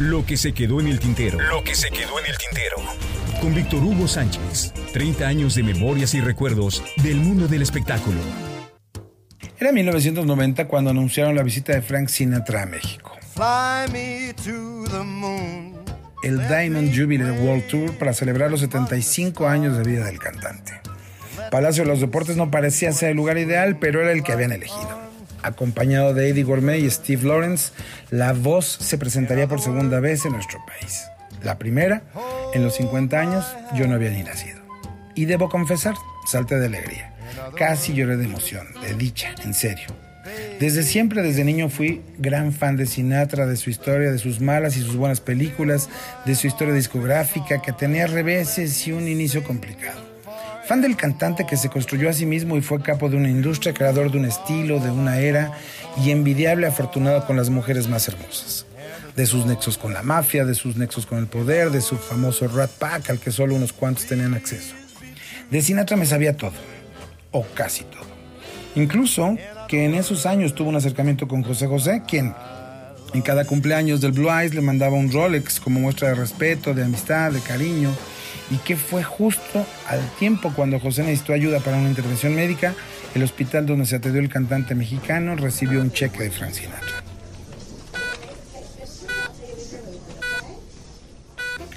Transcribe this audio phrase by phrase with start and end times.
[0.00, 1.38] Lo que se quedó en el tintero.
[1.38, 2.76] Lo que se quedó en el tintero.
[3.38, 4.72] Con Víctor Hugo Sánchez.
[4.94, 8.18] 30 años de memorias y recuerdos del mundo del espectáculo.
[9.58, 13.14] Era 1990 cuando anunciaron la visita de Frank Sinatra a México.
[16.22, 20.80] El Diamond Jubilee World Tour para celebrar los 75 años de vida del cantante.
[21.50, 24.52] Palacio de los Deportes no parecía ser el lugar ideal, pero era el que habían
[24.52, 25.09] elegido.
[25.42, 27.72] Acompañado de Eddie Gourmet y Steve Lawrence,
[28.10, 31.02] la voz se presentaría por segunda vez en nuestro país.
[31.42, 32.02] La primera,
[32.52, 34.60] en los 50 años, yo no había ni nacido.
[35.14, 35.94] Y debo confesar,
[36.26, 37.14] salte de alegría.
[37.56, 39.86] Casi lloré de emoción, de dicha, en serio.
[40.58, 44.76] Desde siempre, desde niño, fui gran fan de Sinatra, de su historia, de sus malas
[44.76, 45.88] y sus buenas películas,
[46.26, 50.00] de su historia discográfica, que tenía reveses y un inicio complicado.
[50.70, 53.74] Fan del cantante que se construyó a sí mismo y fue capo de una industria,
[53.74, 55.50] creador de un estilo, de una era
[55.96, 58.66] y envidiable afortunado con las mujeres más hermosas.
[59.16, 62.46] De sus nexos con la mafia, de sus nexos con el poder, de su famoso
[62.46, 64.76] Rat Pack al que solo unos cuantos tenían acceso.
[65.50, 66.52] De Sinatra me sabía todo,
[67.32, 68.06] o casi todo.
[68.76, 72.32] Incluso que en esos años tuvo un acercamiento con José José, quien
[73.12, 76.84] en cada cumpleaños del Blue Eyes le mandaba un Rolex como muestra de respeto, de
[76.84, 77.90] amistad, de cariño
[78.50, 82.74] y que fue justo al tiempo cuando José necesitó ayuda para una intervención médica,
[83.14, 87.04] el hospital donde se atendió el cantante mexicano recibió un cheque de Frank Sinatra.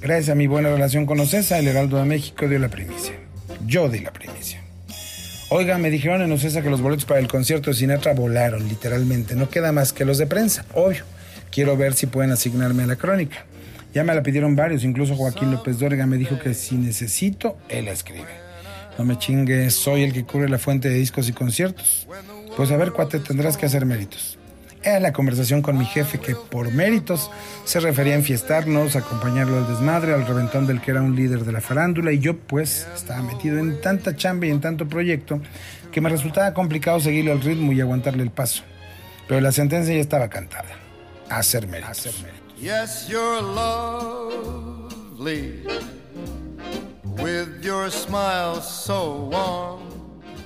[0.00, 3.14] Gracias a mi buena relación con Ocesa, el Heraldo de México dio la primicia.
[3.66, 4.62] Yo di la primicia.
[5.48, 9.34] Oiga, me dijeron en Ocesa que los boletos para el concierto de Sinatra volaron, literalmente.
[9.34, 11.04] No queda más que los de prensa, obvio.
[11.56, 13.46] Quiero ver si pueden asignarme a la crónica.
[13.94, 17.86] Ya me la pidieron varios, incluso Joaquín López Dórega me dijo que si necesito, él
[17.86, 18.28] la escribe.
[18.98, 22.06] No me chingues, soy el que cubre la fuente de discos y conciertos.
[22.58, 24.38] Pues a ver, cuate, tendrás que hacer méritos.
[24.82, 27.30] Era la conversación con mi jefe que por méritos
[27.64, 31.52] se refería a enfiestarnos, acompañarlo al desmadre, al reventón del que era un líder de
[31.52, 35.40] la farándula y yo pues estaba metido en tanta chamba y en tanto proyecto
[35.90, 38.62] que me resultaba complicado seguirle el ritmo y aguantarle el paso.
[39.26, 40.85] Pero la sentencia ya estaba cantada.
[41.30, 42.24] Hacer méritos.
[42.58, 44.86] Yes, you're lovely
[47.18, 49.82] with your smile so warm.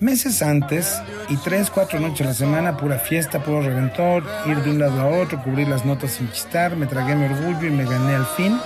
[0.00, 4.70] Meses antes y tres, cuatro noches a la semana, pura fiesta, puro reventón, ir de
[4.70, 7.84] un lado a otro, cubrir las notas sin chistar, me tragué mi orgullo y me
[7.84, 8.60] gané al fin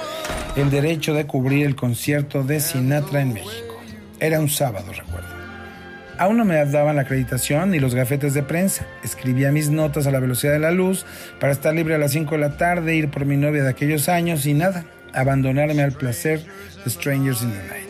[0.56, 3.76] el derecho de cubrir el concierto de Sinatra en México.
[4.18, 5.37] Era un sábado, recuerdo.
[6.18, 8.86] Aún no me daban la acreditación ni los gafetes de prensa.
[9.04, 11.06] Escribía mis notas a la velocidad de la luz
[11.38, 14.08] para estar libre a las 5 de la tarde, ir por mi novia de aquellos
[14.08, 16.44] años y nada, abandonarme al placer
[16.84, 17.88] de Strangers in the Night.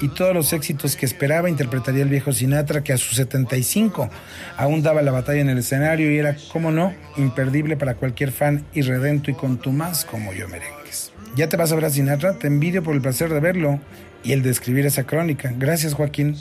[0.00, 4.08] Y todos los éxitos que esperaba interpretaría el viejo Sinatra que a sus 75
[4.56, 8.64] aún daba la batalla en el escenario y era, como no, imperdible para cualquier fan
[8.74, 11.12] irredento y contumaz como yo merengues.
[11.36, 12.38] ¿Ya te vas a ver a Sinatra?
[12.38, 13.78] Te envidio por el placer de verlo
[14.24, 15.52] y el de escribir esa crónica.
[15.54, 16.34] Gracias Joaquín,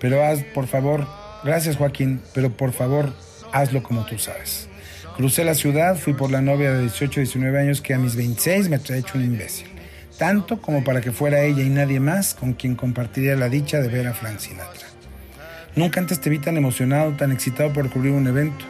[0.00, 1.06] pero haz, por favor,
[1.44, 3.12] gracias Joaquín, pero por favor,
[3.52, 4.66] hazlo como tú sabes.
[5.18, 8.70] Crucé la ciudad, fui por la novia de 18, 19 años que a mis 26
[8.70, 9.66] me ha hecho un imbécil.
[10.16, 13.88] Tanto como para que fuera ella y nadie más con quien compartiría la dicha de
[13.88, 14.86] ver a Frank Sinatra.
[15.76, 18.64] Nunca antes te vi tan emocionado, tan excitado por cubrir un evento.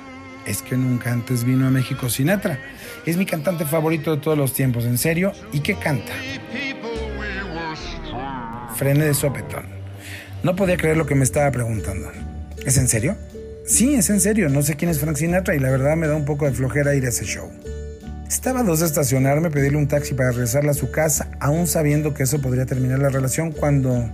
[0.46, 2.58] Es que nunca antes vino a México Sinatra.
[3.04, 5.32] Es mi cantante favorito de todos los tiempos, en serio.
[5.52, 6.12] ¿Y qué canta?
[8.78, 9.66] frené de sopetón.
[10.44, 12.10] No podía creer lo que me estaba preguntando.
[12.64, 13.16] ¿Es en serio?
[13.66, 14.48] Sí, es en serio.
[14.48, 16.94] No sé quién es Frank Sinatra y la verdad me da un poco de flojera
[16.94, 17.50] ir a ese show.
[18.28, 22.14] Estaba a dos de estacionarme, pedirle un taxi para regresarle a su casa, aún sabiendo
[22.14, 24.08] que eso podría terminar la relación cuando...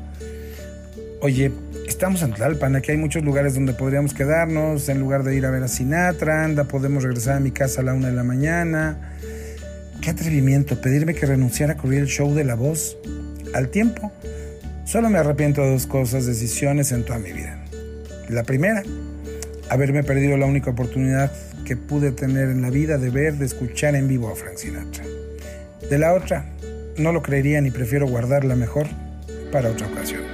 [1.21, 1.53] Oye,
[1.87, 5.51] estamos en Tlalpan, aquí hay muchos lugares donde podríamos quedarnos, en lugar de ir a
[5.51, 9.13] ver a Sinatra, anda, podemos regresar a mi casa a la una de la mañana.
[10.01, 12.97] Qué atrevimiento, pedirme que renunciara a cubrir el show de la voz.
[13.55, 14.13] Al tiempo,
[14.85, 17.59] Solo me arrepiento de dos cosas, decisiones en toda mi vida.
[18.29, 18.83] La primera,
[19.71, 21.33] haberme perdido la única oportunidad
[21.65, 25.05] que pude tener en la vida de ver, de escuchar en vivo a Frank Sinatra.
[25.89, 26.45] De la otra,
[26.99, 28.87] no lo creería ni prefiero guardarla mejor
[29.51, 30.34] para otra ocasión.